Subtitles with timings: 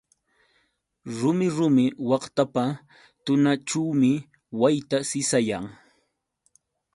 [1.17, 2.63] Rumi rumi waqtapa
[3.23, 4.11] tunaćhuumi
[4.59, 5.65] wayta sisayan.